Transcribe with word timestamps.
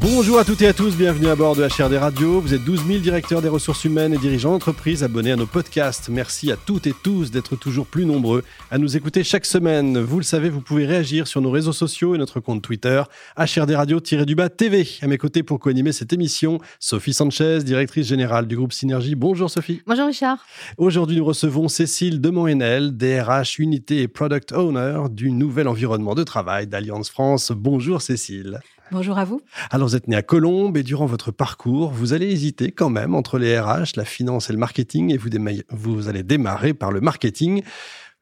Bonjour 0.00 0.38
à 0.38 0.44
toutes 0.44 0.62
et 0.62 0.66
à 0.66 0.72
tous, 0.72 0.96
bienvenue 0.96 1.28
à 1.28 1.36
bord 1.36 1.54
de 1.54 1.62
HRD 1.62 1.98
Radio. 1.98 2.40
Vous 2.40 2.54
êtes 2.54 2.64
12 2.64 2.86
000 2.86 3.00
directeurs 3.00 3.42
des 3.42 3.50
ressources 3.50 3.84
humaines 3.84 4.14
et 4.14 4.18
dirigeants 4.18 4.52
d'entreprise 4.52 5.04
abonnés 5.04 5.32
à 5.32 5.36
nos 5.36 5.44
podcasts. 5.44 6.08
Merci 6.08 6.50
à 6.50 6.56
toutes 6.56 6.86
et 6.86 6.94
tous 7.02 7.30
d'être 7.30 7.54
toujours 7.54 7.86
plus 7.86 8.06
nombreux 8.06 8.42
à 8.70 8.78
nous 8.78 8.96
écouter 8.96 9.22
chaque 9.24 9.44
semaine. 9.44 9.98
Vous 9.98 10.16
le 10.16 10.22
savez, 10.22 10.48
vous 10.48 10.62
pouvez 10.62 10.86
réagir 10.86 11.28
sur 11.28 11.42
nos 11.42 11.50
réseaux 11.50 11.74
sociaux 11.74 12.14
et 12.14 12.18
notre 12.18 12.40
compte 12.40 12.62
Twitter, 12.62 13.02
HRD 13.36 13.72
Radio-du-bas 13.72 14.48
TV. 14.48 14.88
À 15.02 15.06
mes 15.06 15.18
côtés 15.18 15.42
pour 15.42 15.60
co-animer 15.60 15.92
cette 15.92 16.14
émission, 16.14 16.60
Sophie 16.78 17.12
Sanchez, 17.12 17.58
directrice 17.62 18.06
générale 18.06 18.46
du 18.46 18.56
groupe 18.56 18.72
Synergie. 18.72 19.14
Bonjour 19.14 19.50
Sophie. 19.50 19.82
Bonjour 19.86 20.06
Richard. 20.06 20.46
Aujourd'hui, 20.78 21.18
nous 21.18 21.26
recevons 21.26 21.68
Cécile 21.68 22.22
Demonhenel, 22.22 22.96
DRH 22.96 23.58
Unité 23.58 24.00
et 24.00 24.08
Product 24.08 24.52
Owner 24.52 25.02
du 25.10 25.30
nouvel 25.30 25.68
environnement 25.68 26.14
de 26.14 26.24
travail 26.24 26.66
d'Alliance 26.66 27.10
France. 27.10 27.52
Bonjour 27.54 28.00
Cécile. 28.00 28.60
Bonjour 28.92 29.18
à 29.18 29.24
vous. 29.24 29.40
Alors, 29.70 29.88
vous 29.88 29.96
êtes 29.96 30.08
né 30.08 30.16
à 30.16 30.22
Colombes 30.22 30.76
et 30.76 30.82
durant 30.82 31.06
votre 31.06 31.30
parcours, 31.30 31.90
vous 31.90 32.12
allez 32.12 32.26
hésiter 32.26 32.72
quand 32.72 32.90
même 32.90 33.14
entre 33.14 33.38
les 33.38 33.58
RH, 33.58 33.96
la 33.96 34.04
finance 34.04 34.50
et 34.50 34.52
le 34.52 34.58
marketing 34.58 35.12
et 35.12 35.16
vous, 35.16 35.30
vous 35.70 36.08
allez 36.08 36.22
démarrer 36.24 36.74
par 36.74 36.90
le 36.90 37.00
marketing. 37.00 37.62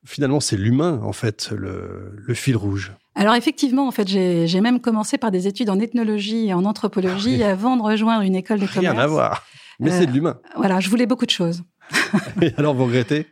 Finalement, 0.04 0.40
c'est 0.40 0.56
l'humain, 0.56 1.00
en 1.02 1.12
fait, 1.12 1.50
le, 1.50 2.34
fil 2.34 2.56
rouge. 2.56 2.92
Alors 3.14 3.34
effectivement, 3.34 3.88
en 3.88 3.90
fait, 3.90 4.06
j'ai 4.06 4.60
même 4.60 4.80
commencé 4.80 5.18
par 5.18 5.30
des 5.30 5.46
études 5.46 5.70
en 5.70 5.80
ethnologie 5.80 6.48
et 6.48 6.54
en 6.54 6.64
anthropologie 6.64 7.42
ah 7.42 7.50
avant 7.50 7.76
de 7.76 7.82
rejoindre 7.82 8.22
une 8.22 8.36
école 8.36 8.60
de 8.60 8.66
commerce. 8.66 8.94
Rien 8.94 9.02
à 9.02 9.06
voir, 9.06 9.44
mais 9.80 9.90
c'est 9.90 10.06
de 10.06 10.12
l'humain. 10.12 10.38
Euh, 10.44 10.50
voilà, 10.56 10.80
je 10.80 10.88
voulais 10.88 11.06
beaucoup 11.06 11.26
de 11.26 11.30
choses. 11.30 11.62
et 12.42 12.52
alors, 12.56 12.74
vous 12.74 12.84
regrettez? 12.84 13.26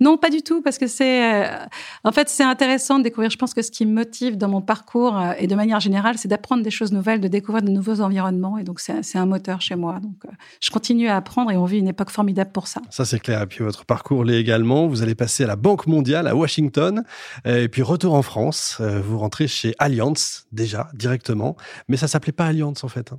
Non, 0.00 0.16
pas 0.18 0.30
du 0.30 0.42
tout, 0.42 0.62
parce 0.62 0.78
que 0.78 0.86
c'est, 0.86 1.44
euh, 1.44 1.56
en 2.02 2.12
fait, 2.12 2.28
c'est 2.28 2.42
intéressant 2.42 2.98
de 2.98 3.04
découvrir. 3.04 3.30
Je 3.30 3.36
pense 3.36 3.54
que 3.54 3.62
ce 3.62 3.70
qui 3.70 3.86
me 3.86 3.92
motive 3.92 4.36
dans 4.36 4.48
mon 4.48 4.60
parcours 4.60 5.18
euh, 5.18 5.32
et 5.38 5.46
de 5.46 5.54
manière 5.54 5.80
générale, 5.80 6.18
c'est 6.18 6.28
d'apprendre 6.28 6.62
des 6.62 6.70
choses 6.70 6.92
nouvelles, 6.92 7.20
de 7.20 7.28
découvrir 7.28 7.62
de 7.62 7.70
nouveaux 7.70 8.00
environnements. 8.00 8.58
Et 8.58 8.64
donc, 8.64 8.80
c'est 8.80 9.18
un 9.18 9.26
moteur 9.26 9.60
chez 9.60 9.76
moi. 9.76 10.00
Donc, 10.00 10.16
euh, 10.26 10.30
je 10.60 10.70
continue 10.70 11.08
à 11.08 11.16
apprendre 11.16 11.50
et 11.50 11.56
on 11.56 11.64
vit 11.64 11.78
une 11.78 11.88
époque 11.88 12.10
formidable 12.10 12.50
pour 12.52 12.66
ça. 12.66 12.80
Ça, 12.90 13.04
c'est 13.04 13.20
clair. 13.20 13.42
Et 13.42 13.46
puis, 13.46 13.62
votre 13.64 13.84
parcours 13.84 14.24
l'est 14.24 14.40
également. 14.40 14.86
Vous 14.86 15.02
allez 15.02 15.14
passer 15.14 15.44
à 15.44 15.46
la 15.46 15.56
Banque 15.56 15.86
mondiale 15.86 16.26
à 16.26 16.34
Washington. 16.34 17.04
Et 17.44 17.68
puis, 17.68 17.82
retour 17.82 18.14
en 18.14 18.22
France. 18.22 18.80
Vous 18.80 19.18
rentrez 19.18 19.46
chez 19.46 19.74
Allianz, 19.78 20.46
déjà, 20.52 20.88
directement. 20.94 21.56
Mais 21.88 21.96
ça 21.96 22.08
s'appelait 22.08 22.32
pas 22.32 22.46
Allianz, 22.46 22.82
en 22.82 22.88
fait. 22.88 23.12
Hein. 23.12 23.18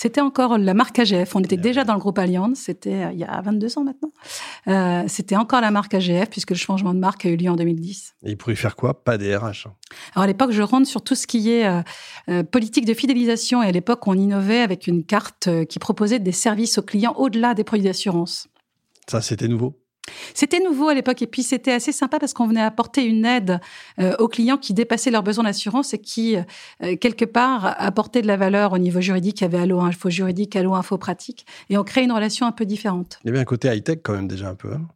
C'était 0.00 0.22
encore 0.22 0.56
la 0.56 0.72
marque 0.72 0.98
AGF. 0.98 1.36
On 1.36 1.40
était 1.40 1.58
déjà 1.58 1.84
dans 1.84 1.92
le 1.92 2.00
groupe 2.00 2.18
Allianz. 2.18 2.54
C'était 2.54 3.12
il 3.12 3.18
y 3.18 3.24
a 3.24 3.38
22 3.42 3.76
ans 3.76 3.84
maintenant. 3.84 5.06
c'était 5.08 5.36
encore 5.36 5.60
la 5.60 5.70
marque 5.70 5.92
AGF 5.92 6.30
puisque 6.30 6.52
le 6.52 6.56
changement 6.56 6.94
de 6.94 6.98
marque 6.98 7.26
a 7.26 7.28
eu 7.28 7.36
lieu 7.36 7.50
en 7.50 7.56
2010. 7.56 8.14
Et 8.24 8.30
il 8.30 8.38
pourrait 8.38 8.54
faire 8.54 8.76
quoi? 8.76 9.04
Pas 9.04 9.18
des 9.18 9.36
RH 9.36 9.66
hein. 9.66 9.74
Alors 10.14 10.24
à 10.24 10.26
l'époque, 10.26 10.52
je 10.52 10.62
rentre 10.62 10.88
sur 10.88 11.02
tout 11.02 11.14
ce 11.14 11.26
qui 11.26 11.50
est 11.50 11.66
euh, 11.66 11.82
euh, 12.30 12.42
politique 12.42 12.86
de 12.86 12.94
fidélisation. 12.94 13.62
Et 13.62 13.66
à 13.66 13.72
l'époque, 13.72 14.06
on 14.06 14.14
innovait 14.14 14.62
avec 14.62 14.86
une 14.86 15.04
carte 15.04 15.48
euh, 15.48 15.66
qui 15.66 15.78
proposait 15.78 16.18
des 16.18 16.32
services 16.32 16.78
aux 16.78 16.82
clients 16.82 17.12
au-delà 17.18 17.52
des 17.52 17.64
produits 17.64 17.84
d'assurance. 17.84 18.48
Ça, 19.06 19.20
c'était 19.20 19.48
nouveau? 19.48 19.79
C'était 20.34 20.60
nouveau 20.60 20.88
à 20.88 20.94
l'époque 20.94 21.22
et 21.22 21.26
puis 21.26 21.42
c'était 21.42 21.72
assez 21.72 21.92
sympa 21.92 22.18
parce 22.18 22.34
qu'on 22.34 22.46
venait 22.46 22.62
apporter 22.62 23.04
une 23.04 23.24
aide 23.24 23.60
aux 24.18 24.28
clients 24.28 24.56
qui 24.56 24.74
dépassaient 24.74 25.10
leurs 25.10 25.22
besoins 25.22 25.44
d'assurance 25.44 25.94
et 25.94 25.98
qui, 25.98 26.36
quelque 27.00 27.24
part, 27.24 27.74
apportaient 27.78 28.22
de 28.22 28.26
la 28.26 28.36
valeur 28.36 28.72
au 28.72 28.78
niveau 28.78 29.00
juridique. 29.00 29.40
Il 29.40 29.44
y 29.44 29.46
avait 29.46 29.58
Allo 29.58 29.80
Info 29.80 30.10
Juridique, 30.10 30.56
Allo 30.56 30.74
Info 30.74 30.98
Pratique 30.98 31.46
et 31.68 31.78
on 31.78 31.84
crée 31.84 32.02
une 32.02 32.12
relation 32.12 32.46
un 32.46 32.52
peu 32.52 32.64
différente. 32.64 33.18
Il 33.24 33.28
y 33.28 33.30
avait 33.30 33.40
un 33.40 33.44
côté 33.44 33.68
high-tech 33.68 33.98
quand 34.02 34.14
même 34.14 34.28
déjà 34.28 34.48
un 34.48 34.54
peu. 34.54 34.72
Hein. 34.72 34.86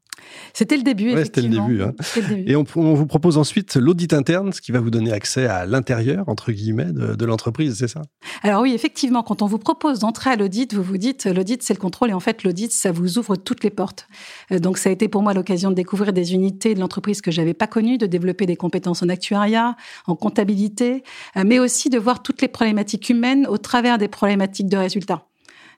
C'était 0.53 0.77
le 0.77 0.83
début, 0.83 1.11
effectivement. 1.11 1.67
C'était 2.03 2.22
le 2.22 2.28
début. 2.28 2.39
Hein. 2.39 2.44
Et 2.47 2.56
on, 2.56 2.64
vous 2.64 3.06
propose 3.06 3.39
ensuite 3.39 3.77
l'audit 3.77 4.12
interne, 4.12 4.53
ce 4.53 4.61
qui 4.61 4.72
va 4.72 4.80
vous 4.80 4.91
donner 4.91 5.12
accès 5.12 5.47
à 5.47 5.67
l'intérieur, 5.67 6.28
entre 6.28 6.53
guillemets, 6.53 6.92
de, 6.92 7.24
l'entreprise, 7.24 7.77
c'est 7.79 7.89
ça? 7.89 8.02
Alors 8.42 8.62
oui, 8.62 8.73
effectivement, 8.74 9.23
quand 9.23 9.42
on 9.42 9.46
vous 9.46 9.58
propose 9.58 10.01
d'entrer 10.01 10.30
à 10.30 10.36
l'audit, 10.36 10.74
vous 10.74 10.83
vous 10.83 10.98
dites, 10.98 11.27
l'audit, 11.27 11.62
c'est 11.62 11.74
le 11.74 11.79
contrôle, 11.79 12.11
et 12.11 12.12
en 12.12 12.20
fait, 12.20 12.45
l'audit, 12.45 12.70
ça 12.70 12.92
vous 12.92 13.18
ouvre 13.18 13.36
toutes 13.36 13.64
les 13.64 13.70
portes. 13.70 14.07
Euh, 14.52 14.58
donc 14.58 14.79
ça 14.79 14.90
a 14.90 14.92
été 14.92 15.08
pour 15.08 15.23
moi 15.23 15.35
l'occasion 15.35 15.70
de 15.70 15.74
découvrir 15.74 16.12
des 16.12 16.35
unités 16.35 16.74
de 16.74 16.80
l'entreprise 16.80 17.20
que 17.20 17.30
j'avais 17.30 17.55
pas 17.55 17.67
connues, 17.67 17.98
de 17.98 18.06
développer 18.06 18.46
des 18.46 18.56
compétences 18.56 19.02
en 19.02 19.08
actuariat, 19.08 19.77
en 20.06 20.17
comptabilité, 20.17 21.02
euh, 21.36 21.45
mais 21.46 21.58
aussi 21.58 21.91
de 21.91 21.98
voir 21.98 22.23
toutes 22.23 22.42
les 22.42 22.48
problématiques 22.48 23.08
humaines 23.08 23.46
au 23.48 23.58
travers 23.58 23.98
des 23.98 24.08
problématiques 24.08 24.68
de 24.68 24.77
résultats 24.77 25.27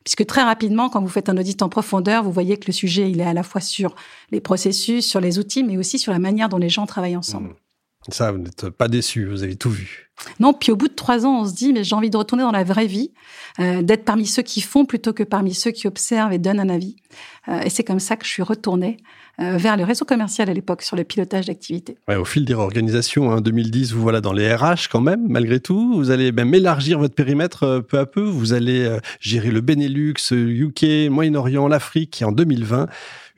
puisque 0.07 0.25
très 0.25 0.45
rapidement, 0.45 0.89
quand 0.89 1.01
vous 1.01 1.09
faites 1.09 1.29
un 1.29 1.37
audit 1.37 1.61
en 1.63 1.69
profondeur, 1.69 2.23
vous 2.23 2.31
voyez 2.31 2.57
que 2.59 2.69
le 2.69 2.73
sujet, 2.73 3.11
il 3.11 3.21
est 3.21 3.25
à 3.25 3.35
la 3.35 3.43
fois 3.43 3.61
sur 3.61 3.97
les 4.31 4.41
processus, 4.41 5.05
sur 5.05 5.21
les 5.21 5.41
outils, 5.41 5.65
mais 5.65 5.77
aussi 5.79 5.99
sur 5.99 6.13
la 6.13 6.21
manière 6.21 6.49
dont 6.49 6.59
les 6.59 6.69
gens 6.69 6.87
travaillent 6.87 7.17
ensemble. 7.17 7.49
Mmh. 7.49 7.66
Ça, 8.11 8.33
vous 8.33 8.39
n'êtes 8.39 8.71
pas 8.71 8.89
déçu, 8.89 9.27
vous 9.27 9.43
avez 9.43 9.57
tout 9.57 9.71
vu. 9.71 10.07
Non, 10.41 10.53
puis 10.53 10.73
au 10.73 10.77
bout 10.77 10.89
de 10.89 10.95
trois 10.95 11.27
ans, 11.27 11.41
on 11.41 11.47
se 11.47 11.55
dit, 11.55 11.73
mais 11.73 11.85
j'ai 11.85 11.95
envie 11.95 12.11
de 12.11 12.17
retourner 12.17 12.43
dans 12.43 12.53
la 12.53 12.65
vraie 12.65 12.87
vie, 12.87 13.11
euh, 13.61 13.83
d'être 13.83 14.05
parmi 14.05 14.27
ceux 14.27 14.43
qui 14.43 14.61
font 14.61 14.85
plutôt 14.85 15.13
que 15.13 15.23
parmi 15.23 15.55
ceux 15.55 15.71
qui 15.71 15.87
observent 15.87 16.33
et 16.33 16.39
donnent 16.39 16.61
un 16.61 16.69
avis. 16.69 16.97
Euh, 17.49 17.61
et 17.61 17.71
c'est 17.71 17.85
comme 17.85 18.01
ça 18.01 18.17
que 18.17 18.25
je 18.25 18.31
suis 18.31 18.43
retournée 18.43 18.97
euh, 19.41 19.59
vers 19.59 19.77
le 19.77 19.85
réseau 19.85 20.05
commercial 20.05 20.49
à 20.49 20.55
l'époque 20.55 20.83
sur 20.83 20.97
le 20.97 21.05
pilotage 21.05 21.47
d'activité. 21.47 21.99
Ouais, 22.09 22.17
au 22.17 22.25
fil 22.25 22.45
des 22.45 22.55
réorganisations, 22.55 23.29
en 23.29 23.37
hein, 23.37 23.41
2010, 23.41 23.93
vous 23.93 24.01
voilà 24.01 24.21
dans 24.23 24.33
les 24.33 24.55
RH 24.55 24.89
quand 24.91 25.03
même, 25.03 25.27
malgré 25.29 25.61
tout. 25.61 25.95
Vous 25.95 26.11
allez 26.11 26.33
même 26.33 26.55
élargir 26.55 26.99
votre 26.99 27.15
périmètre 27.15 27.85
peu 27.87 27.99
à 27.99 28.07
peu. 28.07 28.23
Vous 28.23 28.55
allez 28.55 28.99
gérer 29.21 29.51
le 29.51 29.61
Benelux, 29.61 30.15
UK, 30.31 31.11
Moyen-Orient, 31.11 31.69
l'Afrique. 31.69 32.23
Et 32.23 32.25
en 32.25 32.33
2020, 32.33 32.87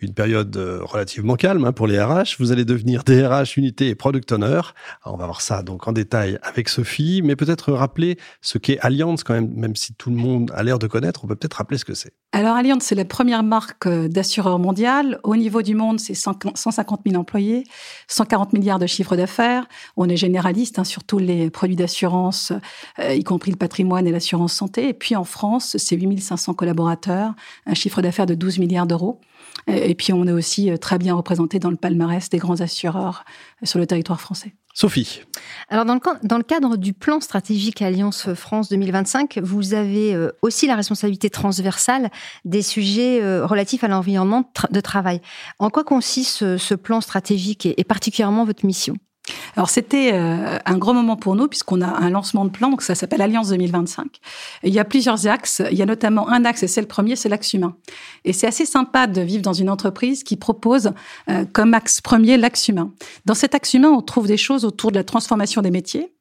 une 0.00 0.14
période 0.14 0.56
euh, 0.56 0.80
relativement 0.82 1.36
calme 1.36 1.64
hein, 1.64 1.72
pour 1.72 1.86
les 1.86 2.00
RH. 2.00 2.36
Vous 2.38 2.52
allez 2.52 2.64
devenir 2.64 3.04
DRH, 3.04 3.56
unité 3.56 3.88
et 3.88 3.94
product 3.94 4.32
owner. 4.32 4.60
on 5.04 5.16
va 5.16 5.24
voir 5.24 5.40
ça 5.40 5.62
donc 5.62 5.88
en 5.88 5.92
détail 5.92 6.38
avec 6.42 6.68
Sophie, 6.68 7.20
mais 7.22 7.36
peut-être 7.36 7.72
rappeler 7.72 8.18
ce 8.40 8.58
qu'est 8.58 8.78
Allianz 8.80 9.22
quand 9.24 9.34
même, 9.34 9.52
même 9.54 9.76
si 9.76 9.94
tout 9.94 10.10
le 10.10 10.16
monde 10.16 10.52
a 10.54 10.62
l'air 10.62 10.78
de 10.78 10.86
connaître, 10.86 11.24
on 11.24 11.28
peut 11.28 11.36
peut-être 11.36 11.54
rappeler 11.54 11.78
ce 11.78 11.84
que 11.84 11.94
c'est. 11.94 12.12
Alors 12.32 12.56
Allianz, 12.56 12.84
c'est 12.84 12.94
la 12.94 13.04
première 13.04 13.42
marque 13.42 13.86
euh, 13.86 14.08
d'assureur 14.08 14.58
mondial. 14.58 15.18
Au 15.24 15.36
niveau 15.36 15.62
du 15.62 15.74
monde, 15.74 15.98
c'est 15.98 16.14
150 16.14 17.00
000 17.06 17.20
employés, 17.20 17.64
140 18.08 18.52
milliards 18.52 18.78
de 18.78 18.86
chiffre 18.86 19.16
d'affaires. 19.16 19.66
On 19.96 20.08
est 20.08 20.16
généraliste 20.16 20.78
hein, 20.78 20.84
sur 20.84 21.04
tous 21.04 21.18
les 21.18 21.50
produits 21.50 21.76
d'assurance, 21.76 22.52
euh, 22.98 23.14
y 23.14 23.24
compris 23.24 23.50
le 23.50 23.56
patrimoine 23.56 24.06
et 24.06 24.12
l'assurance 24.12 24.52
santé. 24.52 24.88
Et 24.88 24.94
puis 24.94 25.16
en 25.16 25.24
France, 25.24 25.76
c'est 25.78 25.96
8500 25.96 26.54
collaborateurs, 26.54 27.34
un 27.66 27.74
chiffre 27.74 28.02
d'affaires 28.02 28.26
de 28.26 28.34
12 28.34 28.58
milliards 28.58 28.86
d'euros. 28.86 29.20
Et 29.68 29.94
puis, 29.94 30.12
on 30.12 30.26
est 30.26 30.32
aussi 30.32 30.70
euh, 30.70 30.76
très 30.76 30.98
bien 30.98 31.14
représenté 31.14 31.58
dans 31.58 31.70
le 31.70 31.76
palmarès 31.76 32.28
des 32.30 32.38
grands 32.38 32.60
assureurs 32.60 33.24
euh, 33.62 33.66
sur 33.66 33.78
le 33.78 33.86
territoire 33.86 34.20
français. 34.20 34.54
Sophie. 34.72 35.22
Alors, 35.68 35.84
dans 35.84 35.94
le, 35.94 36.42
cadre 36.42 36.76
du 36.76 36.92
plan 36.92 37.20
stratégique 37.20 37.82
Alliance 37.82 38.32
France 38.34 38.68
2025, 38.68 39.38
vous 39.42 39.74
avez 39.74 40.14
euh, 40.14 40.30
aussi 40.40 40.66
la 40.66 40.76
responsabilité 40.76 41.30
transversale 41.30 42.10
des 42.44 42.62
sujets 42.62 43.20
relatifs 43.42 43.82
à 43.82 43.88
l'environnement 43.88 44.50
de 44.70 44.80
travail. 44.80 45.20
En 45.58 45.68
quoi 45.68 45.84
consiste 45.84 46.56
ce, 46.56 46.74
plan 46.74 47.00
stratégique 47.00 47.66
et 47.66 47.84
particulièrement 47.84 48.44
votre 48.44 48.64
mission? 48.64 48.94
Alors 49.56 49.70
c'était 49.70 50.10
euh, 50.12 50.58
un 50.64 50.78
gros 50.78 50.92
moment 50.92 51.16
pour 51.16 51.34
nous 51.34 51.48
puisqu'on 51.48 51.80
a 51.80 51.86
un 51.86 52.10
lancement 52.10 52.44
de 52.44 52.50
plan, 52.50 52.70
donc 52.70 52.82
ça 52.82 52.94
s'appelle 52.94 53.22
Alliance 53.22 53.48
2025. 53.48 54.06
il 54.64 54.72
y 54.72 54.78
a 54.78 54.84
plusieurs 54.84 55.26
axes. 55.26 55.62
Il 55.70 55.76
y 55.76 55.82
a 55.82 55.86
notamment 55.86 56.28
un 56.28 56.44
axe, 56.44 56.62
et 56.62 56.68
c'est 56.68 56.80
le 56.80 56.86
premier, 56.86 57.16
c'est 57.16 57.28
l'axe 57.28 57.52
humain. 57.54 57.76
Et 58.24 58.32
c'est 58.32 58.46
assez 58.46 58.66
sympa 58.66 59.06
de 59.06 59.20
vivre 59.20 59.42
dans 59.42 59.52
une 59.52 59.70
entreprise 59.70 60.22
qui 60.22 60.36
propose 60.36 60.92
euh, 61.28 61.44
comme 61.52 61.74
axe 61.74 62.00
premier 62.00 62.36
l'axe 62.36 62.68
humain. 62.68 62.92
Dans 63.24 63.34
cet 63.34 63.54
axe 63.54 63.74
humain, 63.74 63.90
on 63.90 64.02
trouve 64.02 64.26
des 64.26 64.36
choses 64.36 64.64
autour 64.64 64.90
de 64.90 64.96
la 64.96 65.04
transformation 65.04 65.62
des 65.62 65.70
métiers, 65.70 66.12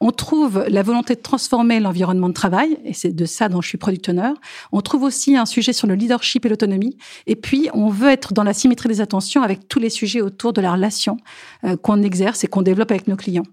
on 0.00 0.10
trouve 0.10 0.64
la 0.68 0.82
volonté 0.82 1.14
de 1.14 1.20
transformer 1.20 1.80
l'environnement 1.80 2.28
de 2.28 2.34
travail, 2.34 2.78
et 2.84 2.92
c'est 2.92 3.14
de 3.14 3.24
ça 3.24 3.48
dont 3.48 3.60
je 3.60 3.68
suis 3.68 3.78
product 3.78 4.08
owner. 4.08 4.32
On 4.72 4.80
trouve 4.80 5.02
aussi 5.02 5.36
un 5.36 5.46
sujet 5.46 5.72
sur 5.72 5.86
le 5.86 5.94
leadership 5.94 6.46
et 6.46 6.48
l'autonomie. 6.48 6.96
Et 7.26 7.36
puis, 7.36 7.68
on 7.74 7.88
veut 7.88 8.10
être 8.10 8.32
dans 8.32 8.44
la 8.44 8.54
symétrie 8.54 8.88
des 8.88 9.00
attentions 9.00 9.42
avec 9.42 9.68
tous 9.68 9.78
les 9.78 9.90
sujets 9.90 10.20
autour 10.20 10.52
de 10.52 10.60
la 10.60 10.72
relation 10.72 11.16
euh, 11.64 11.76
qu'on 11.76 12.02
exerce 12.02 12.44
et 12.44 12.46
qu'on 12.46 12.62
développe 12.62 12.90
avec 12.90 13.08
nos 13.08 13.16
clients. 13.16 13.44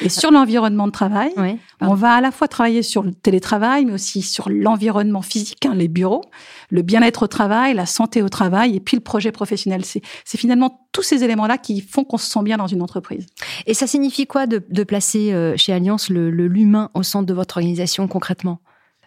Et 0.00 0.08
sur 0.08 0.30
l'environnement 0.30 0.86
de 0.86 0.92
travail, 0.92 1.32
on 1.80 1.94
va 1.94 2.14
à 2.14 2.20
la 2.20 2.30
fois 2.30 2.48
travailler 2.48 2.82
sur 2.82 3.02
le 3.02 3.12
télétravail, 3.12 3.84
mais 3.84 3.92
aussi 3.92 4.22
sur 4.22 4.48
l'environnement 4.48 5.22
physique, 5.22 5.66
hein, 5.66 5.74
les 5.74 5.88
bureaux, 5.88 6.24
le 6.70 6.82
bien-être 6.82 7.24
au 7.24 7.26
travail, 7.26 7.74
la 7.74 7.86
santé 7.86 8.22
au 8.22 8.28
travail, 8.28 8.76
et 8.76 8.80
puis 8.80 8.96
le 8.96 9.02
projet 9.02 9.32
professionnel. 9.32 9.84
C'est 9.84 10.02
finalement 10.38 10.88
tous 10.92 11.02
ces 11.02 11.24
éléments-là 11.24 11.58
qui 11.58 11.80
font 11.80 12.04
qu'on 12.04 12.18
se 12.18 12.30
sent 12.30 12.42
bien 12.42 12.56
dans 12.56 12.66
une 12.66 12.82
entreprise. 12.82 13.26
Et 13.66 13.74
ça 13.74 13.86
signifie 13.86 14.26
quoi 14.26 14.46
de, 14.46 14.58
placer 14.84 15.32
euh, 15.32 15.56
chez 15.56 15.72
Alliance 15.72 16.08
le 16.08 16.30
l'humain 16.30 16.90
au 16.94 17.02
centre 17.02 17.26
de 17.26 17.34
votre 17.34 17.58
organisation 17.58 18.08
concrètement? 18.08 18.60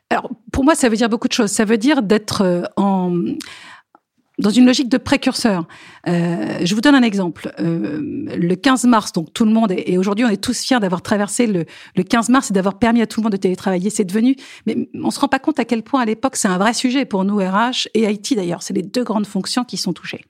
Alors, 0.09 0.29
pour 0.51 0.63
moi, 0.63 0.75
ça 0.75 0.87
veut 0.87 0.95
dire 0.95 1.09
beaucoup 1.09 1.27
de 1.27 1.33
choses. 1.33 1.51
Ça 1.51 1.65
veut 1.65 1.77
dire 1.77 2.03
d'être 2.03 2.41
euh, 2.41 2.63
en 2.77 3.11
dans 4.39 4.49
une 4.49 4.65
logique 4.65 4.89
de 4.89 4.97
précurseur. 4.97 5.67
Euh, 6.07 6.59
je 6.63 6.75
vous 6.75 6.81
donne 6.81 6.95
un 6.95 7.03
exemple. 7.03 7.53
Euh, 7.59 7.99
le 8.35 8.55
15 8.55 8.85
mars, 8.85 9.11
donc 9.11 9.33
tout 9.33 9.45
le 9.45 9.51
monde, 9.51 9.71
et 9.75 9.97
aujourd'hui 9.97 10.25
on 10.25 10.29
est 10.29 10.41
tous 10.41 10.61
fiers 10.61 10.79
d'avoir 10.79 11.01
traversé 11.01 11.47
le, 11.47 11.65
le 11.95 12.03
15 12.03 12.29
mars 12.29 12.51
et 12.51 12.53
d'avoir 12.53 12.77
permis 12.77 13.01
à 13.01 13.07
tout 13.07 13.19
le 13.19 13.23
monde 13.23 13.33
de 13.33 13.37
télétravailler. 13.37 13.89
C'est 13.89 14.03
devenu, 14.03 14.35
mais 14.65 14.89
on 14.93 15.11
se 15.11 15.19
rend 15.19 15.27
pas 15.27 15.39
compte 15.39 15.59
à 15.59 15.65
quel 15.65 15.83
point 15.83 16.01
à 16.01 16.05
l'époque 16.05 16.35
c'est 16.35 16.47
un 16.47 16.57
vrai 16.57 16.73
sujet 16.73 17.05
pour 17.05 17.23
nous 17.23 17.37
RH 17.37 17.87
et 17.93 18.11
IT 18.11 18.35
d'ailleurs. 18.35 18.63
C'est 18.63 18.73
les 18.73 18.83
deux 18.83 19.03
grandes 19.03 19.27
fonctions 19.27 19.63
qui 19.63 19.77
sont 19.77 19.93
touchées. 19.93 20.25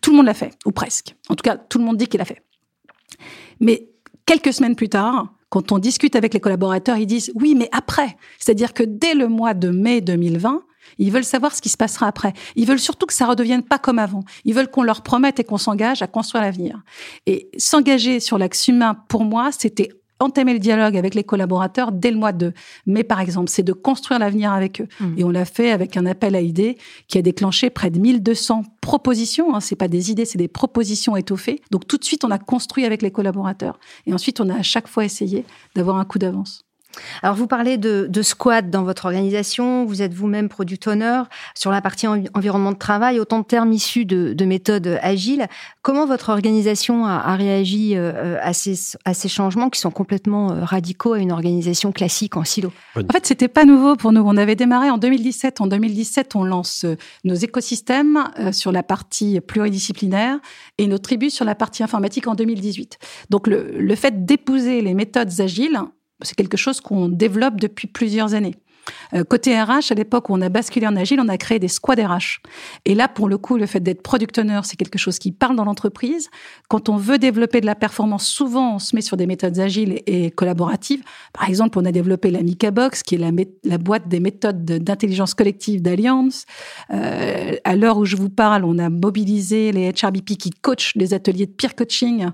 Tout 0.00 0.10
le 0.10 0.16
monde 0.16 0.26
l'a 0.26 0.34
fait, 0.34 0.54
ou 0.64 0.72
presque. 0.72 1.14
En 1.28 1.34
tout 1.34 1.42
cas, 1.42 1.56
tout 1.56 1.78
le 1.78 1.84
monde 1.84 1.96
dit 1.96 2.06
qu'il 2.06 2.18
l'a 2.18 2.24
fait. 2.24 2.42
Mais 3.60 3.88
quelques 4.24 4.52
semaines 4.52 4.76
plus 4.76 4.88
tard, 4.88 5.34
quand 5.50 5.72
on 5.72 5.78
discute 5.78 6.16
avec 6.16 6.32
les 6.32 6.40
collaborateurs, 6.40 6.96
ils 6.96 7.06
disent 7.06 7.32
oui, 7.34 7.54
mais 7.54 7.68
après. 7.72 8.16
C'est-à-dire 8.38 8.72
que 8.72 8.82
dès 8.82 9.14
le 9.14 9.28
mois 9.28 9.52
de 9.52 9.70
mai 9.70 10.00
2020, 10.00 10.62
ils 10.98 11.10
veulent 11.10 11.24
savoir 11.24 11.54
ce 11.54 11.62
qui 11.62 11.68
se 11.68 11.76
passera 11.76 12.06
après. 12.06 12.32
Ils 12.56 12.66
veulent 12.66 12.78
surtout 12.78 13.06
que 13.06 13.14
ça 13.14 13.26
redevienne 13.26 13.62
pas 13.62 13.78
comme 13.78 13.98
avant. 13.98 14.24
Ils 14.44 14.54
veulent 14.54 14.70
qu'on 14.70 14.82
leur 14.82 15.02
promette 15.02 15.40
et 15.40 15.44
qu'on 15.44 15.58
s'engage 15.58 16.02
à 16.02 16.06
construire 16.06 16.42
l'avenir. 16.42 16.80
Et 17.26 17.50
s'engager 17.56 18.20
sur 18.20 18.38
l'axe 18.38 18.68
humain, 18.68 18.96
pour 19.08 19.24
moi, 19.24 19.50
c'était 19.52 19.90
entamer 20.20 20.52
le 20.52 20.58
dialogue 20.58 20.96
avec 20.96 21.14
les 21.14 21.24
collaborateurs 21.24 21.92
dès 21.92 22.10
le 22.10 22.18
mois 22.18 22.32
de 22.32 22.52
mai, 22.86 23.02
par 23.02 23.20
exemple. 23.20 23.50
C'est 23.50 23.62
de 23.62 23.72
construire 23.72 24.20
l'avenir 24.20 24.52
avec 24.52 24.80
eux. 24.80 24.88
Mmh. 25.00 25.18
Et 25.18 25.24
on 25.24 25.30
l'a 25.30 25.44
fait 25.44 25.70
avec 25.72 25.96
un 25.96 26.06
appel 26.06 26.36
à 26.36 26.40
idées 26.40 26.76
qui 27.08 27.18
a 27.18 27.22
déclenché 27.22 27.70
près 27.70 27.90
de 27.90 27.98
1200 27.98 28.64
propositions. 28.80 29.54
Hein. 29.54 29.60
C'est 29.60 29.76
pas 29.76 29.88
des 29.88 30.10
idées, 30.10 30.26
c'est 30.26 30.38
des 30.38 30.48
propositions 30.48 31.16
étoffées. 31.16 31.60
Donc 31.70 31.86
tout 31.86 31.96
de 31.96 32.04
suite, 32.04 32.24
on 32.24 32.30
a 32.30 32.38
construit 32.38 32.84
avec 32.84 33.02
les 33.02 33.10
collaborateurs. 33.10 33.80
Et 34.06 34.12
ensuite, 34.12 34.40
on 34.40 34.48
a 34.50 34.56
à 34.56 34.62
chaque 34.62 34.88
fois 34.88 35.04
essayé 35.04 35.44
d'avoir 35.74 35.96
un 35.96 36.04
coup 36.04 36.18
d'avance. 36.18 36.64
Alors, 37.22 37.36
vous 37.36 37.46
parlez 37.46 37.76
de, 37.76 38.06
de, 38.08 38.22
squad 38.22 38.70
dans 38.70 38.82
votre 38.82 39.06
organisation, 39.06 39.84
vous 39.84 40.02
êtes 40.02 40.12
vous-même 40.12 40.48
product 40.48 40.86
owner 40.88 41.22
sur 41.54 41.70
la 41.70 41.80
partie 41.80 42.06
environnement 42.06 42.72
de 42.72 42.78
travail, 42.78 43.20
autant 43.20 43.40
de 43.40 43.44
termes 43.44 43.72
issus 43.72 44.04
de, 44.04 44.32
de 44.32 44.44
méthodes 44.44 44.98
agiles. 45.02 45.46
Comment 45.82 46.06
votre 46.06 46.30
organisation 46.30 47.06
a, 47.06 47.18
a 47.18 47.36
réagi 47.36 47.96
euh, 47.96 48.38
à, 48.42 48.52
ces, 48.52 48.74
à, 49.04 49.14
ces, 49.14 49.28
changements 49.28 49.70
qui 49.70 49.80
sont 49.80 49.90
complètement 49.90 50.52
euh, 50.52 50.64
radicaux 50.64 51.12
à 51.12 51.18
une 51.18 51.32
organisation 51.32 51.92
classique 51.92 52.36
en 52.36 52.44
silo? 52.44 52.72
En 52.96 53.12
fait, 53.12 53.26
c'était 53.26 53.48
pas 53.48 53.64
nouveau 53.64 53.96
pour 53.96 54.12
nous. 54.12 54.22
On 54.24 54.36
avait 54.36 54.56
démarré 54.56 54.90
en 54.90 54.98
2017. 54.98 55.60
En 55.60 55.66
2017, 55.66 56.36
on 56.36 56.44
lance 56.44 56.84
euh, 56.84 56.96
nos 57.24 57.34
écosystèmes 57.34 58.30
sur 58.52 58.72
la 58.72 58.82
partie 58.82 59.40
pluridisciplinaire 59.40 60.38
et 60.78 60.86
nos 60.86 60.98
tribus 60.98 61.34
sur 61.34 61.44
la 61.44 61.54
partie 61.54 61.82
informatique 61.82 62.26
en 62.26 62.34
2018. 62.34 62.98
Donc, 63.30 63.46
le, 63.46 63.70
le 63.78 63.94
fait 63.94 64.24
d'épouser 64.24 64.80
les 64.80 64.94
méthodes 64.94 65.40
agiles 65.40 65.78
c'est 66.22 66.34
quelque 66.34 66.56
chose 66.56 66.80
qu'on 66.80 67.08
développe 67.08 67.60
depuis 67.60 67.86
plusieurs 67.86 68.34
années. 68.34 68.54
Euh, 69.14 69.24
côté 69.24 69.60
RH, 69.60 69.90
à 69.90 69.94
l'époque 69.94 70.30
où 70.30 70.34
on 70.34 70.40
a 70.40 70.48
basculé 70.48 70.86
en 70.86 70.96
agile, 70.96 71.20
on 71.20 71.28
a 71.28 71.36
créé 71.36 71.58
des 71.58 71.68
squads 71.68 71.94
RH. 71.94 72.40
Et 72.84 72.94
là, 72.94 73.08
pour 73.08 73.28
le 73.28 73.38
coup, 73.38 73.56
le 73.56 73.66
fait 73.66 73.80
d'être 73.80 74.02
product 74.02 74.38
owner, 74.38 74.60
c'est 74.64 74.76
quelque 74.76 74.98
chose 74.98 75.18
qui 75.18 75.32
parle 75.32 75.56
dans 75.56 75.64
l'entreprise. 75.64 76.30
Quand 76.68 76.88
on 76.88 76.96
veut 76.96 77.18
développer 77.18 77.60
de 77.60 77.66
la 77.66 77.74
performance, 77.74 78.26
souvent 78.26 78.76
on 78.76 78.78
se 78.78 78.94
met 78.94 79.02
sur 79.02 79.16
des 79.16 79.26
méthodes 79.26 79.58
agiles 79.58 80.02
et 80.06 80.30
collaboratives. 80.30 81.02
Par 81.32 81.48
exemple, 81.48 81.78
on 81.78 81.84
a 81.84 81.92
développé 81.92 82.30
la 82.30 82.42
Mika 82.42 82.70
Box, 82.70 83.02
qui 83.02 83.16
est 83.16 83.18
la, 83.64 83.78
boîte 83.78 84.08
des 84.08 84.20
méthodes 84.20 84.64
d'intelligence 84.64 85.34
collective 85.34 85.82
d'Alliance. 85.82 86.44
Euh, 86.92 87.56
à 87.64 87.76
l'heure 87.76 87.98
où 87.98 88.04
je 88.04 88.16
vous 88.16 88.30
parle, 88.30 88.64
on 88.64 88.78
a 88.78 88.88
mobilisé 88.88 89.72
les 89.72 89.90
HRBP 89.90 90.36
qui 90.36 90.50
coachent 90.50 90.92
les 90.94 91.14
ateliers 91.14 91.46
de 91.46 91.52
peer 91.52 91.74
coaching 91.74 92.28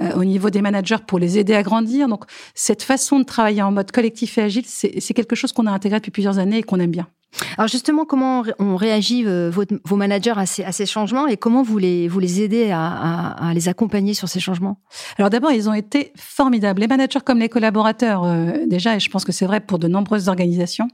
euh, 0.00 0.12
au 0.14 0.24
niveau 0.24 0.50
des 0.50 0.62
managers 0.62 0.96
pour 1.06 1.18
les 1.18 1.38
aider 1.38 1.54
à 1.54 1.62
grandir. 1.62 2.08
Donc, 2.08 2.24
cette 2.54 2.82
façon 2.82 3.18
de 3.18 3.24
travailler 3.24 3.62
en 3.62 3.72
mode 3.72 3.90
collectif 3.90 4.38
et 4.38 4.42
agile, 4.42 4.64
c'est 4.66 5.14
quelque 5.14 5.34
chose 5.36 5.52
qu'on 5.52 5.66
a 5.66 5.70
intégré 5.70 5.89
depuis 5.98 6.10
plusieurs 6.10 6.38
années 6.38 6.58
et 6.58 6.62
qu'on 6.62 6.80
aime 6.80 6.90
bien. 6.90 7.08
Alors 7.56 7.68
justement, 7.68 8.04
comment 8.04 8.42
on 8.58 8.76
réagit 8.76 9.24
euh, 9.26 9.50
vos, 9.50 9.96
managers 9.96 10.34
à 10.36 10.46
ces, 10.46 10.86
changements 10.86 11.26
et 11.26 11.36
comment 11.36 11.62
vous 11.62 11.78
les, 11.78 12.08
vous 12.08 12.18
les 12.18 12.42
aidez 12.42 12.70
à, 12.72 13.52
les 13.54 13.68
accompagner 13.68 14.14
sur 14.14 14.28
ces 14.28 14.40
changements? 14.40 14.80
Alors 15.16 15.30
d'abord, 15.30 15.52
ils 15.52 15.68
ont 15.68 15.74
été 15.74 16.12
formidables. 16.16 16.80
Les 16.80 16.88
managers 16.88 17.20
comme 17.24 17.38
les 17.38 17.48
collaborateurs, 17.48 18.24
euh, 18.24 18.52
déjà, 18.66 18.96
et 18.96 19.00
je 19.00 19.10
pense 19.10 19.24
que 19.24 19.32
c'est 19.32 19.46
vrai 19.46 19.60
pour 19.60 19.78
de 19.78 19.88
nombreuses 19.88 20.28
organisations, 20.28 20.88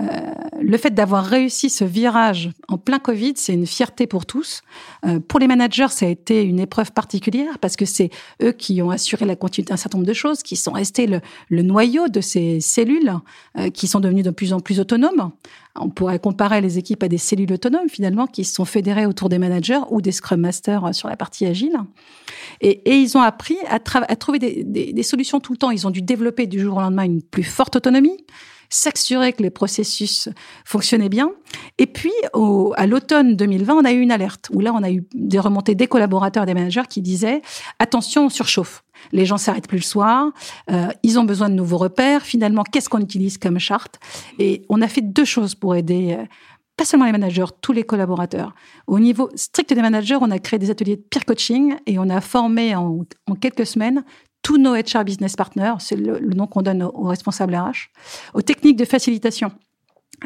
euh, 0.00 0.02
le 0.60 0.78
fait 0.78 0.90
d'avoir 0.90 1.24
réussi 1.24 1.70
ce 1.70 1.84
virage 1.84 2.50
en 2.68 2.78
plein 2.78 2.98
Covid, 2.98 3.34
c'est 3.36 3.54
une 3.54 3.66
fierté 3.66 4.06
pour 4.06 4.26
tous. 4.26 4.62
pour 5.28 5.40
les 5.40 5.46
managers, 5.46 5.88
ça 5.90 6.06
a 6.06 6.08
été 6.08 6.42
une 6.42 6.60
épreuve 6.60 6.92
particulière 6.92 7.58
parce 7.60 7.76
que 7.76 7.84
c'est 7.84 8.10
eux 8.42 8.52
qui 8.52 8.80
ont 8.82 8.90
assuré 8.90 9.24
la 9.24 9.36
continuité 9.36 9.72
d'un 9.72 9.76
certain 9.76 9.98
nombre 9.98 10.08
de 10.08 10.14
choses, 10.14 10.42
qui 10.42 10.56
sont 10.56 10.72
restés 10.72 11.06
le, 11.06 11.20
le 11.48 11.62
noyau 11.62 12.08
de 12.08 12.20
ces 12.20 12.60
cellules, 12.60 13.12
qui 13.72 13.86
sont 13.86 14.00
devenues 14.00 14.22
de 14.22 14.30
plus 14.30 14.52
en 14.52 14.60
plus 14.60 14.80
autonomes. 14.80 15.32
On 15.76 15.90
pourrait 15.90 16.20
comparer 16.20 16.60
les 16.60 16.78
équipes 16.78 17.02
à 17.02 17.08
des 17.08 17.18
cellules 17.18 17.52
autonomes 17.52 17.88
finalement 17.88 18.26
qui 18.26 18.44
se 18.44 18.54
sont 18.54 18.64
fédérées 18.64 19.06
autour 19.06 19.28
des 19.28 19.38
managers 19.38 19.80
ou 19.90 20.00
des 20.00 20.12
scrum 20.12 20.40
masters 20.40 20.84
euh, 20.84 20.92
sur 20.92 21.08
la 21.08 21.16
partie 21.16 21.46
agile. 21.46 21.76
Et, 22.60 22.94
ils 22.94 23.16
ont 23.16 23.20
appris 23.20 23.56
à, 23.68 23.80
trouver 23.80 24.38
des, 24.38 25.02
solutions 25.02 25.40
tout 25.40 25.52
le 25.52 25.58
temps. 25.58 25.70
Ils 25.70 25.86
ont 25.86 25.90
dû 25.90 26.02
développer 26.02 26.46
du 26.46 26.60
jour 26.60 26.76
au 26.76 26.80
lendemain 26.80 27.04
une 27.04 27.22
plus 27.22 27.42
forte 27.42 27.76
autonomie 27.76 28.24
s'assurer 28.68 29.32
que 29.32 29.42
les 29.42 29.50
processus 29.50 30.28
fonctionnaient 30.64 31.08
bien. 31.08 31.30
Et 31.78 31.86
puis, 31.86 32.12
à 32.76 32.86
l'automne 32.86 33.36
2020, 33.36 33.74
on 33.74 33.84
a 33.84 33.92
eu 33.92 34.00
une 34.00 34.12
alerte 34.12 34.50
où 34.52 34.60
là, 34.60 34.72
on 34.74 34.82
a 34.82 34.90
eu 34.90 35.04
des 35.14 35.38
remontées 35.38 35.74
des 35.74 35.86
collaborateurs, 35.86 36.46
des 36.46 36.54
managers 36.54 36.86
qui 36.88 37.02
disaient 37.02 37.42
attention, 37.78 38.26
on 38.26 38.28
surchauffe. 38.28 38.84
Les 39.12 39.26
gens 39.26 39.36
s'arrêtent 39.36 39.68
plus 39.68 39.78
le 39.78 39.82
soir. 39.82 40.32
Euh, 40.70 40.88
ils 41.02 41.18
ont 41.18 41.24
besoin 41.24 41.48
de 41.48 41.54
nouveaux 41.54 41.78
repères. 41.78 42.22
Finalement, 42.22 42.62
qu'est-ce 42.62 42.88
qu'on 42.88 43.00
utilise 43.00 43.38
comme 43.38 43.58
charte? 43.58 43.98
Et 44.38 44.64
on 44.68 44.80
a 44.82 44.88
fait 44.88 45.02
deux 45.02 45.24
choses 45.24 45.54
pour 45.54 45.74
aider. 45.74 46.16
Euh, 46.18 46.24
pas 46.76 46.84
seulement 46.84 47.06
les 47.06 47.12
managers, 47.12 47.44
tous 47.60 47.72
les 47.72 47.84
collaborateurs. 47.84 48.52
Au 48.86 48.98
niveau 48.98 49.30
strict 49.36 49.72
des 49.72 49.80
managers, 49.80 50.16
on 50.20 50.30
a 50.30 50.38
créé 50.38 50.58
des 50.58 50.70
ateliers 50.70 50.96
de 50.96 51.02
peer 51.02 51.24
coaching 51.24 51.76
et 51.86 51.98
on 51.98 52.08
a 52.08 52.20
formé 52.20 52.74
en, 52.74 53.04
quelques 53.40 53.66
semaines 53.66 54.04
tous 54.44 54.58
nos 54.58 54.74
HR 54.74 55.04
business 55.04 55.34
partners, 55.34 55.74
c'est 55.80 55.96
le, 55.96 56.20
nom 56.20 56.46
qu'on 56.46 56.62
donne 56.62 56.84
aux 56.84 57.08
responsables 57.08 57.56
RH, 57.56 57.88
aux 58.34 58.42
techniques 58.42 58.76
de 58.76 58.84
facilitation 58.84 59.50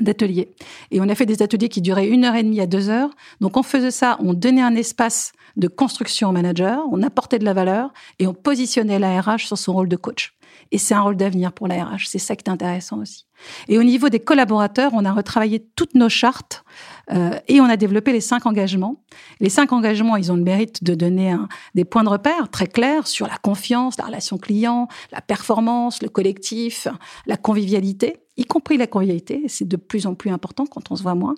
d'ateliers. 0.01 0.55
Et 0.91 1.01
on 1.01 1.09
a 1.09 1.15
fait 1.15 1.25
des 1.25 1.41
ateliers 1.41 1.69
qui 1.69 1.81
duraient 1.81 2.09
une 2.09 2.25
heure 2.25 2.35
et 2.35 2.43
demie 2.43 2.61
à 2.61 2.67
deux 2.67 2.91
heures. 2.91 3.11
Donc 3.41 3.57
on 3.57 3.63
faisait 3.63 3.91
ça, 3.91 4.19
on 4.21 4.35
donnait 4.35 4.63
un 4.63 4.75
espace 4.75 5.33
de 5.57 5.69
construction 5.69 6.29
au 6.29 6.33
manager, 6.33 6.85
on 6.91 7.03
apportait 7.03 7.39
de 7.39 7.45
la 7.45 7.55
valeur 7.55 7.93
et 8.19 8.27
on 8.27 8.35
positionnait 8.35 8.99
la 8.99 9.21
RH 9.21 9.47
sur 9.47 9.57
son 9.57 9.73
rôle 9.73 9.89
de 9.89 9.97
coach. 9.97 10.38
Et 10.71 10.79
c'est 10.79 10.95
un 10.95 11.01
rôle 11.01 11.17
d'avenir 11.17 11.53
pour 11.53 11.67
la 11.67 11.85
RH, 11.85 12.07
c'est 12.07 12.19
ça 12.19 12.37
qui 12.37 12.45
est 12.45 12.51
intéressant 12.51 13.01
aussi. 13.01 13.27
Et 13.69 13.79
au 13.79 13.83
niveau 13.83 14.09
des 14.09 14.21
collaborateurs, 14.21 14.93
on 14.95 15.05
a 15.05 15.13
retravaillé 15.13 15.67
toutes 15.77 15.95
nos 15.95 16.09
chartes 16.09 16.65
euh, 17.13 17.39
et 17.49 17.61
on 17.61 17.65
a 17.65 17.77
développé 17.77 18.13
les 18.13 18.21
cinq 18.21 18.47
engagements. 18.47 19.03
Les 19.41 19.49
cinq 19.49 19.73
engagements, 19.73 20.17
ils 20.17 20.31
ont 20.33 20.37
le 20.37 20.43
mérite 20.43 20.85
de 20.85 20.95
donner 20.95 21.31
un, 21.31 21.49
des 21.75 21.85
points 21.85 22.05
de 22.05 22.09
repère 22.09 22.51
très 22.51 22.67
clairs 22.67 23.07
sur 23.07 23.27
la 23.27 23.37
confiance, 23.37 23.97
la 23.99 24.07
relation 24.07 24.39
client, 24.39 24.89
la 25.13 25.21
performance, 25.21 26.03
le 26.03 26.09
collectif, 26.09 26.89
la 27.27 27.37
convivialité, 27.37 28.17
y 28.37 28.45
compris 28.45 28.77
la 28.77 28.87
convivialité. 28.87 29.45
C'est 29.49 29.69
de 29.69 29.77
plus 29.77 30.07
en 30.07 30.15
plus 30.15 30.31
important 30.31 30.67
quand 30.67 30.91
on 30.91 30.97
se 30.97 31.03
voit 31.03 31.15
moins. 31.15 31.35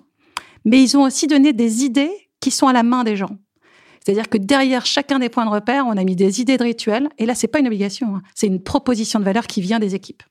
Mais 0.65 0.81
ils 0.81 0.97
ont 0.97 1.03
aussi 1.03 1.27
donné 1.27 1.53
des 1.53 1.83
idées 1.83 2.11
qui 2.39 2.51
sont 2.51 2.67
à 2.67 2.73
la 2.73 2.83
main 2.83 3.03
des 3.03 3.15
gens. 3.15 3.37
C'est-à-dire 4.03 4.29
que 4.29 4.37
derrière 4.37 4.85
chacun 4.85 5.19
des 5.19 5.29
points 5.29 5.45
de 5.45 5.51
repère, 5.51 5.85
on 5.87 5.97
a 5.97 6.03
mis 6.03 6.15
des 6.15 6.41
idées 6.41 6.57
de 6.57 6.63
rituels. 6.63 7.09
Et 7.17 7.25
là, 7.25 7.35
c'est 7.35 7.47
pas 7.47 7.59
une 7.59 7.67
obligation, 7.67 8.15
hein. 8.15 8.21
c'est 8.33 8.47
une 8.47 8.61
proposition 8.61 9.19
de 9.19 9.25
valeur 9.25 9.47
qui 9.47 9.61
vient 9.61 9.79
des 9.79 9.95
équipes. 9.95 10.23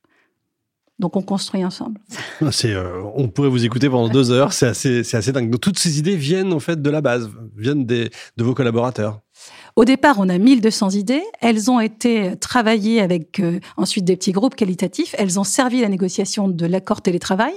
Donc 0.98 1.16
on 1.16 1.22
construit 1.22 1.64
ensemble. 1.64 1.98
C'est, 2.50 2.74
euh, 2.74 3.00
on 3.14 3.28
pourrait 3.28 3.48
vous 3.48 3.64
écouter 3.64 3.88
pendant 3.88 4.10
deux 4.10 4.30
heures. 4.30 4.52
C'est 4.52 4.66
assez, 4.66 5.00
assez 5.14 5.32
dingue. 5.32 5.48
Donc 5.48 5.62
toutes 5.62 5.78
ces 5.78 5.98
idées 5.98 6.14
viennent 6.14 6.52
en 6.52 6.60
fait 6.60 6.82
de 6.82 6.90
la 6.90 7.00
base, 7.00 7.30
viennent 7.56 7.86
de 7.86 8.10
vos 8.38 8.52
collaborateurs. 8.52 9.20
Au 9.80 9.86
départ, 9.86 10.16
on 10.18 10.28
a 10.28 10.36
1200 10.36 10.90
idées. 10.90 11.22
Elles 11.40 11.70
ont 11.70 11.80
été 11.80 12.36
travaillées 12.36 13.00
avec 13.00 13.40
euh, 13.40 13.60
ensuite 13.78 14.04
des 14.04 14.14
petits 14.14 14.32
groupes 14.32 14.54
qualitatifs. 14.54 15.14
Elles 15.16 15.40
ont 15.40 15.44
servi 15.44 15.78
à 15.78 15.82
la 15.84 15.88
négociation 15.88 16.48
de 16.48 16.66
l'accord 16.66 17.00
télétravail. 17.00 17.54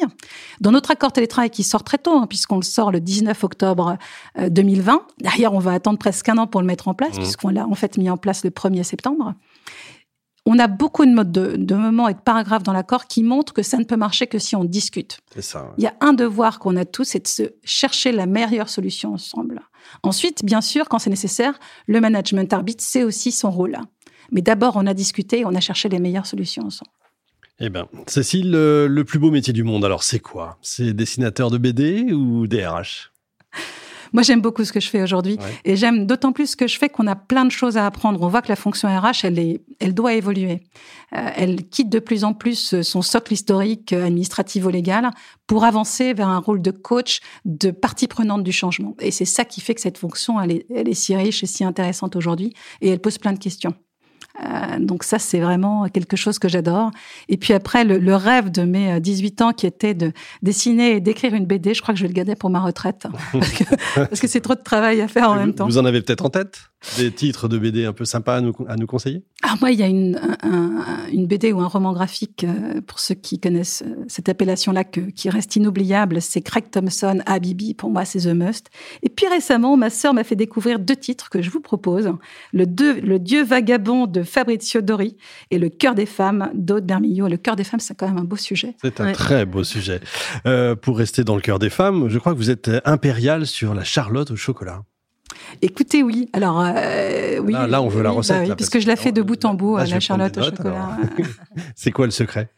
Dans 0.62 0.72
notre 0.72 0.92
accord 0.92 1.12
télétravail 1.12 1.50
qui 1.50 1.64
sort 1.64 1.84
très 1.84 1.98
tôt, 1.98 2.16
hein, 2.16 2.26
puisqu'on 2.26 2.56
le 2.56 2.62
sort 2.62 2.94
le 2.94 3.02
19 3.02 3.44
octobre 3.44 3.98
2020. 4.40 4.94
Euh, 4.94 5.00
Derrière, 5.20 5.54
on 5.54 5.60
va 5.60 5.74
attendre 5.74 6.00
presque 6.00 6.30
un 6.30 6.38
an 6.38 6.48
pour 6.48 6.62
le 6.62 6.68
mettre 6.68 6.88
en 6.88 6.94
place, 6.94 7.18
mmh. 7.18 7.20
puisqu'on 7.20 7.50
l'a 7.50 7.68
en 7.68 7.76
fait 7.76 7.98
mis 7.98 8.10
en 8.10 8.16
place 8.16 8.46
le 8.46 8.52
1er 8.52 8.84
septembre. 8.84 9.34
On 10.46 10.60
a 10.60 10.68
beaucoup 10.68 11.06
de 11.06 11.12
modes 11.12 11.32
de, 11.34 11.76
moments 11.76 12.08
et 12.08 12.14
de 12.14 12.20
paragraphes 12.20 12.64
dans 12.64 12.72
l'accord 12.72 13.08
qui 13.08 13.24
montrent 13.24 13.52
que 13.52 13.64
ça 13.64 13.78
ne 13.78 13.84
peut 13.84 13.98
marcher 13.98 14.28
que 14.28 14.40
si 14.40 14.56
on 14.56 14.64
discute. 14.64 15.20
Ça, 15.40 15.74
Il 15.78 15.84
y 15.84 15.88
a 15.88 15.94
un 16.00 16.14
devoir 16.14 16.60
qu'on 16.60 16.78
a 16.78 16.86
tous, 16.86 17.04
c'est 17.04 17.24
de 17.24 17.28
se 17.28 17.44
chercher 17.66 18.14
la 18.14 18.28
meilleure 18.28 18.70
solution 18.70 19.14
ensemble. 19.14 19.62
Ensuite, 20.02 20.44
bien 20.44 20.62
sûr, 20.62 20.90
quand 20.90 21.00
c'est 21.00 21.10
nécessaire, 21.10 21.60
le 21.88 22.02
management 22.02 22.52
arbitre, 22.52 22.84
c'est 22.86 23.04
aussi 23.04 23.32
son 23.32 23.52
rôle. 23.52 23.78
Mais 24.32 24.42
d'abord, 24.42 24.76
on 24.76 24.88
a 24.88 24.94
discuté, 24.94 25.46
on 25.46 25.54
a 25.54 25.60
cherché 25.60 25.90
les 25.90 26.00
meilleures 26.00 26.26
solutions 26.26 26.64
ensemble. 26.66 26.92
Eh 27.60 27.70
bien, 27.70 27.88
Cécile, 28.08 28.52
le, 28.52 29.04
plus 29.04 29.20
beau 29.20 29.30
métier 29.30 29.54
du 29.54 29.64
monde, 29.64 29.86
alors 29.86 30.04
c'est 30.04 30.20
quoi? 30.20 30.58
C'est 30.62 30.94
dessinateur 30.94 31.52
de 31.52 31.58
BD 31.58 32.12
ou 32.12 32.48
DRH 32.48 33.13
Moi, 34.14 34.24
j'aime 34.24 34.42
beaucoup 34.42 34.64
ce 34.64 34.72
que 34.72 34.80
je 34.80 34.90
fais 34.90 35.02
aujourd'hui. 35.02 35.38
Et 35.66 35.76
j'aime 35.76 36.06
d'autant 36.06 36.32
plus 36.32 36.52
ce 36.52 36.56
que 36.56 36.68
je 36.68 36.78
fais 36.78 36.90
qu'on 36.90 37.08
a 37.08 37.16
plein 37.16 37.46
de 37.46 37.52
choses 37.52 37.78
à 37.78 37.86
apprendre. 37.86 38.22
On 38.22 38.28
voit 38.28 38.42
que 38.42 38.50
la 38.50 38.56
fonction 38.56 38.88
RH, 38.88 39.26
elle, 39.26 39.40
est, 39.40 39.62
elle 39.80 39.94
doit 39.94 40.14
évoluer. 40.14 40.62
Euh, 41.16 41.30
elle 41.36 41.68
quitte 41.68 41.90
de 41.90 42.00
plus 42.00 42.24
en 42.24 42.34
plus 42.34 42.82
son 42.82 43.02
socle 43.02 43.34
historique 43.34 43.92
euh, 43.94 44.06
administrativo-légal 44.06 45.10
pour 45.48 45.64
avancer 45.64 46.14
vers 46.14 46.30
un 46.30 46.40
rôle 46.40 46.62
de 46.62 46.72
coach, 46.72 47.20
de 47.46 47.72
partie 47.72 48.08
prenante 48.08 48.44
du 48.44 48.52
changement. 48.52 48.96
Et 49.00 49.12
c'est 49.12 49.26
ça 49.26 49.46
qui 49.46 49.62
fait 49.62 49.76
que 49.76 49.82
cette 49.82 49.98
fonction, 49.98 50.40
elle 50.40 50.52
est, 50.52 50.66
elle 50.74 50.88
est 50.88 50.94
si 50.94 51.16
riche 51.16 51.44
et 51.44 51.48
si 51.48 51.64
intéressante 51.64 52.16
aujourd'hui. 52.16 52.54
Et 52.82 52.90
elle 52.90 53.00
pose 53.00 53.18
plein 53.18 53.34
de 53.34 53.40
questions. 53.40 53.74
Euh, 54.42 54.80
donc 54.80 55.04
ça, 55.04 55.20
c'est 55.20 55.40
vraiment 55.40 55.88
quelque 55.90 56.18
chose 56.18 56.40
que 56.40 56.48
j'adore. 56.48 56.92
Et 57.30 57.38
puis 57.38 57.54
après, 57.54 57.84
le, 57.84 58.16
rêve 58.16 58.52
de 58.52 58.64
mes 58.64 59.00
18 59.00 59.42
euh, 59.42 59.46
ans 59.46 59.54
qui 59.54 59.68
était 59.68 59.94
de 59.94 60.12
dessiner 60.42 60.96
et 60.96 61.00
d'écrire 61.00 61.34
une 61.34 61.46
BD, 61.46 61.74
je 61.74 61.82
crois 61.82 61.94
que 61.94 62.00
je 62.00 62.04
vais 62.04 62.10
le 62.10 62.16
garder 62.16 62.36
pour 62.36 62.50
ma 62.50 62.60
retraite. 62.60 63.08
parce 63.96 64.20
que 64.20 64.28
c'est 64.28 64.42
trop 64.42 64.56
de 64.56 64.64
travail 64.64 65.02
à 65.02 65.08
faire 65.08 65.30
en 65.30 65.36
même 65.36 65.54
temps. 65.54 65.66
Vous 65.66 65.78
en 65.78 65.86
avez 65.86 66.02
peut-être 66.02 66.26
en 66.26 66.30
tête? 66.30 66.73
Des 66.98 67.12
titres 67.12 67.48
de 67.48 67.58
BD 67.58 67.86
un 67.86 67.94
peu 67.94 68.06
sympas 68.06 68.38
à 68.38 68.42
nous, 68.42 68.54
à 68.68 68.76
nous 68.76 68.88
conseiller? 68.88 69.24
Alors 69.42 69.58
moi, 69.60 69.72
il 69.72 69.80
y 69.80 69.84
a 69.84 69.88
une, 69.88 70.20
une 71.12 71.28
BD 71.28 71.52
ou 71.52 71.60
un 71.60 71.68
roman 71.68 71.94
graphique, 71.94 72.44
euh, 72.44 72.82
pour 72.82 73.00
ceux 73.00 73.16
qui 73.16 73.40
connaissent 73.40 73.84
cette 74.08 74.30
appellation-là, 74.30 74.84
qui 74.84 75.30
reste 75.30 75.56
inoubliable, 75.56 76.22
c'est 76.22 76.42
Craig 76.42 76.70
Thompson, 76.72 77.22
Habibi, 77.26 77.74
pour 77.74 77.90
moi 77.90 78.06
c'est 78.06 78.20
The 78.20 78.34
Must. 78.34 78.70
Et 79.02 79.10
puis 79.10 79.28
récemment, 79.28 79.78
ma 79.78 79.90
sœur 79.90 80.14
m'a 80.14 80.24
fait 80.24 80.36
découvrir 80.36 80.80
deux 80.80 80.96
titres 80.96 81.30
que 81.30 81.42
je 81.42 81.50
vous 81.50 81.62
propose. 81.62 82.12
Le, 82.52 82.66
le 82.66 83.20
Dieu 83.20 83.44
vagabond 83.44 84.08
de 84.08 84.24
Fabrizio 84.24 84.82
Dori 84.82 85.18
et 85.52 85.60
Le 85.60 85.70
cœur 85.70 85.96
des 85.96 86.06
femmes 86.06 86.50
d'Aude 86.54 86.86
Bermillot. 86.86 87.28
Le 87.28 87.38
cœur 87.38 87.56
des 87.56 87.64
femmes, 87.64 87.80
c'est 87.80 87.96
quand 87.96 88.08
même 88.08 88.18
un 88.18 88.24
beau 88.24 88.36
sujet. 88.36 88.76
C'est 88.82 89.00
un 89.02 89.12
très 89.12 89.46
beau 89.46 89.64
sujet. 89.64 90.02
Euh, 90.46 90.76
pour 90.76 90.98
rester 90.98 91.24
dans 91.24 91.36
le 91.36 91.42
cœur 91.42 91.60
des 91.60 91.70
femmes, 91.70 92.10
je 92.10 92.20
crois 92.20 92.34
que 92.34 92.38
vous 92.38 92.50
êtes 92.50 92.70
impérial 92.86 93.46
sur 93.46 93.74
la 93.74 93.84
charlotte 93.84 94.32
au 94.32 94.36
chocolat. 94.36 94.84
Écoutez, 95.62 96.04
oui. 96.04 96.30
Alors, 96.34 96.64
euh, 96.66 97.40
oui. 97.40 97.54
Là, 97.54 97.82
on 97.82 97.88
veut 97.88 98.04
la 98.04 98.12
recette. 98.12 98.48
Bah 98.48 98.56
parce, 98.56 98.70
que, 98.70 98.80
je 98.80 98.88
la 98.88 98.96
fais 98.96 99.12
de 99.12 99.22
bout 99.22 99.44
en 99.46 99.54
bout, 99.54 99.78
la 99.78 100.00
charlotte 100.00 100.38
au 100.38 100.44
chocolat. 100.44 100.98
c'est 101.76 101.92
quoi 101.92 102.06
le 102.06 102.12
secret? 102.12 102.50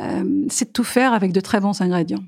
Euh, 0.00 0.44
C'est 0.48 0.66
de 0.66 0.72
tout 0.72 0.84
faire 0.84 1.12
avec 1.12 1.32
de 1.32 1.40
très 1.40 1.60
bons 1.60 1.80
ingrédients. 1.80 2.22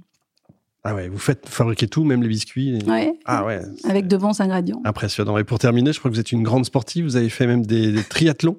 Ah 0.84 0.94
ouais, 0.94 1.08
vous 1.08 1.18
faites 1.18 1.48
fabriquer 1.48 1.86
tout, 1.86 2.02
même 2.02 2.22
les 2.22 2.28
biscuits. 2.28 2.78
Oui. 2.88 3.12
Ah 3.24 3.44
ouais. 3.44 3.62
Avec 3.88 4.08
de 4.08 4.16
bons 4.16 4.40
ingrédients. 4.40 4.80
Impressionnant. 4.84 5.38
Et 5.38 5.44
pour 5.44 5.58
terminer, 5.58 5.92
je 5.92 6.00
crois 6.00 6.10
que 6.10 6.16
vous 6.16 6.20
êtes 6.20 6.32
une 6.32 6.42
grande 6.42 6.64
sportive. 6.64 7.04
Vous 7.04 7.16
avez 7.16 7.28
fait 7.28 7.46
même 7.46 7.64
des, 7.64 7.92
des 7.92 8.02
triathlons? 8.02 8.58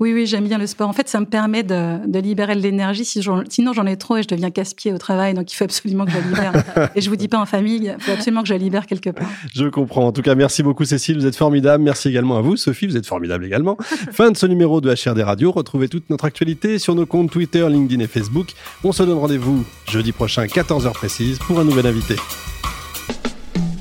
Oui, 0.00 0.12
oui, 0.12 0.26
j'aime 0.26 0.44
bien 0.44 0.58
le 0.58 0.66
sport. 0.66 0.88
En 0.88 0.92
fait, 0.92 1.08
ça 1.08 1.20
me 1.20 1.26
permet 1.26 1.62
de, 1.62 2.06
de 2.06 2.18
libérer 2.18 2.56
de 2.56 2.60
l'énergie. 2.60 3.04
sinon, 3.04 3.72
j'en 3.72 3.86
ai 3.86 3.96
trop 3.96 4.16
et 4.16 4.22
je 4.22 4.28
deviens 4.28 4.50
casse-pied 4.50 4.92
au 4.92 4.98
travail. 4.98 5.34
Donc, 5.34 5.52
il 5.52 5.56
faut 5.56 5.64
absolument 5.64 6.04
que 6.04 6.10
je 6.10 6.16
la 6.18 6.24
libère. 6.24 6.90
et 6.96 7.00
je 7.00 7.08
vous 7.08 7.16
dis 7.16 7.28
pas 7.28 7.38
en 7.38 7.46
famille, 7.46 7.94
il 7.96 8.02
faut 8.02 8.12
absolument 8.12 8.42
que 8.42 8.48
je 8.48 8.54
la 8.54 8.58
libère 8.58 8.86
quelque 8.86 9.10
part. 9.10 9.28
Je 9.54 9.66
comprends. 9.66 10.06
En 10.06 10.12
tout 10.12 10.22
cas, 10.22 10.34
merci 10.34 10.62
beaucoup, 10.62 10.84
Cécile. 10.84 11.18
Vous 11.18 11.26
êtes 11.26 11.36
formidable. 11.36 11.84
Merci 11.84 12.08
également 12.08 12.36
à 12.36 12.40
vous, 12.40 12.56
Sophie. 12.56 12.86
Vous 12.86 12.96
êtes 12.96 13.06
formidable 13.06 13.44
également. 13.44 13.76
fin 14.12 14.30
de 14.30 14.36
ce 14.36 14.46
numéro 14.46 14.80
de 14.80 14.90
HRD 14.90 15.20
Radio. 15.22 15.52
Retrouvez 15.52 15.88
toute 15.88 16.10
notre 16.10 16.24
actualité 16.24 16.78
sur 16.78 16.94
nos 16.94 17.06
comptes 17.06 17.30
Twitter, 17.30 17.66
LinkedIn 17.68 18.02
et 18.02 18.08
Facebook. 18.08 18.48
On 18.82 18.92
se 18.92 19.02
donne 19.02 19.18
rendez-vous 19.18 19.64
jeudi 19.88 20.12
prochain, 20.12 20.44
14h 20.44 20.92
précise, 20.92 21.38
pour 21.38 21.60
un 21.60 21.64
nouvel 21.64 21.86
invité. 21.86 22.16